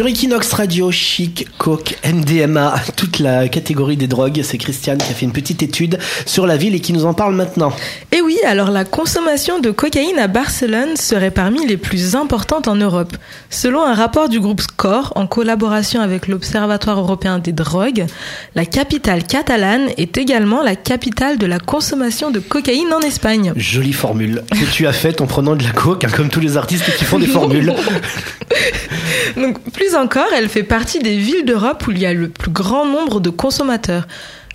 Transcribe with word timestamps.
Sur 0.00 0.08
Equinox 0.08 0.54
Radio, 0.54 0.90
chic, 0.90 1.46
coke, 1.58 1.98
MDMA, 2.10 2.72
toute 2.96 3.18
la 3.18 3.50
catégorie 3.50 3.98
des 3.98 4.06
drogues, 4.06 4.40
c'est 4.42 4.56
Christiane 4.56 4.96
qui 4.96 5.10
a 5.10 5.14
fait 5.14 5.26
une 5.26 5.32
petite 5.34 5.62
étude 5.62 5.98
sur 6.24 6.46
la 6.46 6.56
ville 6.56 6.74
et 6.74 6.80
qui 6.80 6.94
nous 6.94 7.04
en 7.04 7.12
parle 7.12 7.34
maintenant. 7.34 7.70
Et 8.10 8.22
oui, 8.22 8.38
alors 8.46 8.70
la 8.70 8.86
consommation 8.86 9.58
de 9.58 9.70
cocaïne 9.70 10.18
à 10.18 10.26
Barcelone 10.26 10.96
serait 10.96 11.30
parmi 11.30 11.66
les 11.66 11.76
plus 11.76 12.16
importantes 12.16 12.66
en 12.66 12.76
Europe. 12.76 13.14
Selon 13.50 13.84
un 13.84 13.92
rapport 13.92 14.30
du 14.30 14.40
groupe 14.40 14.62
SCORE, 14.62 15.12
en 15.16 15.26
collaboration 15.26 16.00
avec 16.00 16.28
l'Observatoire 16.28 16.98
européen 16.98 17.38
des 17.38 17.52
drogues, 17.52 18.06
la 18.54 18.64
capitale 18.64 19.24
catalane 19.24 19.90
est 19.98 20.16
également 20.16 20.62
la 20.62 20.76
capitale 20.76 21.36
de 21.36 21.44
la 21.44 21.58
consommation 21.58 22.30
de 22.30 22.38
cocaïne 22.38 22.90
en 22.94 23.00
Espagne. 23.00 23.52
Jolie 23.54 23.92
formule 23.92 24.44
que 24.50 24.72
tu 24.72 24.86
as 24.86 24.94
faite 24.94 25.20
en 25.20 25.26
prenant 25.26 25.56
de 25.56 25.62
la 25.62 25.72
coke, 25.72 26.04
hein, 26.04 26.10
comme 26.16 26.30
tous 26.30 26.40
les 26.40 26.56
artistes 26.56 26.90
qui 26.96 27.04
font 27.04 27.18
des 27.18 27.26
formules. 27.26 27.74
Donc, 29.36 29.60
plus 29.72 29.94
encore, 29.94 30.28
elle 30.36 30.48
fait 30.48 30.62
partie 30.62 30.98
des 30.98 31.16
villes 31.16 31.44
d'Europe 31.44 31.86
où 31.86 31.90
il 31.90 31.98
y 31.98 32.06
a 32.06 32.12
le 32.12 32.28
plus 32.28 32.50
grand 32.50 32.86
nombre 32.86 33.20
de 33.20 33.30
consommateurs. 33.30 34.06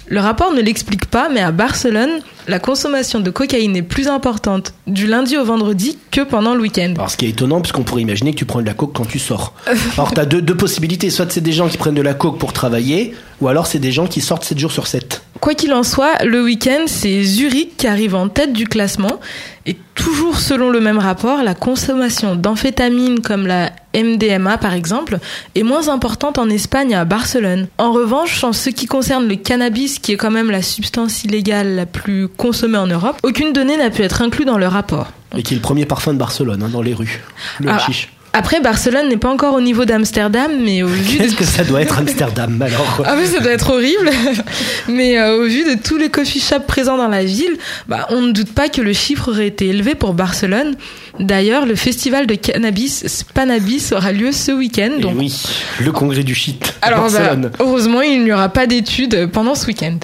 Le 0.07 0.19
rapport 0.19 0.53
ne 0.53 0.61
l'explique 0.61 1.07
pas, 1.07 1.29
mais 1.29 1.39
à 1.39 1.51
Barcelone, 1.51 2.19
la 2.47 2.59
consommation 2.59 3.19
de 3.19 3.31
cocaïne 3.31 3.75
est 3.75 3.81
plus 3.81 4.07
importante 4.07 4.75
du 4.85 5.07
lundi 5.07 5.35
au 5.35 5.43
vendredi 5.43 5.97
que 6.11 6.21
pendant 6.21 6.53
le 6.53 6.61
week-end. 6.61 6.93
Alors, 6.95 7.09
ce 7.09 7.17
qui 7.17 7.25
est 7.25 7.29
étonnant, 7.29 7.59
puisqu'on 7.59 7.81
pourrait 7.81 8.03
imaginer 8.03 8.31
que 8.31 8.37
tu 8.37 8.45
prends 8.45 8.61
de 8.61 8.67
la 8.67 8.75
coke 8.75 8.93
quand 8.93 9.05
tu 9.05 9.17
sors. 9.17 9.53
Alors, 9.97 10.13
tu 10.13 10.19
as 10.19 10.25
deux, 10.25 10.43
deux 10.43 10.55
possibilités. 10.55 11.09
Soit 11.09 11.31
c'est 11.31 11.41
des 11.41 11.53
gens 11.53 11.67
qui 11.67 11.77
prennent 11.77 11.95
de 11.95 12.03
la 12.03 12.13
coke 12.13 12.37
pour 12.37 12.53
travailler, 12.53 13.15
ou 13.41 13.47
alors 13.47 13.65
c'est 13.65 13.79
des 13.79 13.91
gens 13.91 14.05
qui 14.05 14.21
sortent 14.21 14.43
7 14.43 14.59
jours 14.59 14.71
sur 14.71 14.85
7. 14.85 15.23
Quoi 15.45 15.53
qu'il 15.53 15.73
en 15.73 15.83
soit, 15.83 16.23
le 16.23 16.43
week-end, 16.43 16.85
c'est 16.87 17.21
Zurich 17.21 17.77
qui 17.77 17.85
arrive 17.85 18.15
en 18.15 18.29
tête 18.29 18.51
du 18.51 18.65
classement. 18.65 19.19
Et 19.67 19.77
toujours 19.93 20.39
selon 20.39 20.71
le 20.71 20.79
même 20.79 20.97
rapport, 20.97 21.43
la 21.43 21.53
consommation 21.53 22.35
d'amphétamines 22.35 23.21
comme 23.21 23.45
la 23.45 23.71
MDMA 23.93 24.57
par 24.57 24.73
exemple 24.73 25.19
est 25.53 25.61
moins 25.61 25.87
importante 25.87 26.39
en 26.39 26.49
Espagne 26.49 26.89
et 26.89 26.95
à 26.95 27.05
Barcelone. 27.05 27.67
En 27.77 27.91
revanche, 27.91 28.43
en 28.43 28.53
ce 28.53 28.71
qui 28.71 28.87
concerne 28.87 29.27
le 29.27 29.35
cannabis, 29.35 29.99
qui 29.99 30.13
est 30.13 30.17
quand 30.17 30.31
même 30.31 30.49
la 30.49 30.63
substance 30.63 31.23
illégale 31.25 31.75
la 31.75 31.85
plus 31.85 32.27
consommée 32.27 32.79
en 32.79 32.87
Europe, 32.87 33.17
aucune 33.21 33.53
donnée 33.53 33.77
n'a 33.77 33.91
pu 33.91 34.01
être 34.01 34.23
inclue 34.23 34.45
dans 34.45 34.57
le 34.57 34.67
rapport. 34.67 35.11
Et 35.37 35.43
qui 35.43 35.53
est 35.53 35.57
le 35.57 35.61
premier 35.61 35.85
parfum 35.85 36.13
de 36.13 36.17
Barcelone, 36.17 36.63
hein, 36.63 36.69
dans 36.69 36.81
les 36.81 36.95
rues. 36.95 37.21
Le 37.59 37.69
Ah, 37.69 37.75
hashish. 37.75 38.09
Après, 38.37 38.59
Barcelone 38.59 39.07
n'est 39.07 39.15
pas 39.15 39.29
encore 39.29 39.53
au 39.53 39.61
niveau 39.61 39.85
d'Amsterdam, 39.85 40.51
mais 40.61 40.83
au 40.83 40.87
vu 40.87 41.01
de... 41.01 41.17
Qu'est-ce 41.23 41.35
que 41.37 41.45
ça 41.45 41.63
doit 41.63 41.81
être 41.81 41.97
Amsterdam 41.99 42.61
alors 42.61 43.01
Ah 43.05 43.15
oui, 43.17 43.25
ça 43.27 43.39
doit 43.39 43.53
être 43.53 43.69
horrible. 43.71 44.09
Mais 44.89 45.17
euh, 45.17 45.37
au 45.41 45.45
vu 45.45 45.63
de 45.63 45.81
tous 45.81 45.95
les 45.97 46.09
coffee 46.09 46.41
shops 46.41 46.65
présents 46.67 46.97
dans 46.97 47.07
la 47.07 47.23
ville, 47.23 47.55
bah, 47.87 48.07
on 48.09 48.21
ne 48.21 48.31
doute 48.33 48.51
pas 48.53 48.67
que 48.67 48.81
le 48.81 48.91
chiffre 48.91 49.29
aurait 49.31 49.47
été 49.47 49.67
élevé 49.67 49.95
pour 49.95 50.13
Barcelone. 50.13 50.75
D'ailleurs, 51.17 51.65
le 51.65 51.75
festival 51.75 52.27
de 52.27 52.35
cannabis 52.35 53.07
Spanabis 53.07 53.93
aura 53.93 54.11
lieu 54.11 54.33
ce 54.33 54.51
week-end. 54.51 54.91
Donc, 54.99 55.13
Eh 55.15 55.17
oui, 55.19 55.43
le 55.81 55.91
congrès 55.93 56.23
du 56.23 56.35
shit. 56.35 56.75
à 56.81 56.87
alors, 56.87 57.09
bah, 57.09 57.19
Barcelone. 57.19 57.51
heureusement, 57.61 58.01
il 58.01 58.25
n'y 58.25 58.33
aura 58.33 58.49
pas 58.49 58.67
d'études 58.67 59.29
pendant 59.31 59.55
ce 59.55 59.65
week-end. 59.67 59.97